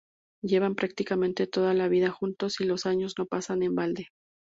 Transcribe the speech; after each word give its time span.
Llevan 0.43 0.73
prácticamente 0.73 1.45
toda 1.45 1.75
la 1.75 1.87
vida 1.87 2.09
juntos 2.09 2.59
y 2.59 2.63
los 2.63 2.87
años 2.87 3.13
no 3.19 3.27
pasan 3.27 3.61
en 3.61 3.75
balde. 3.75 4.07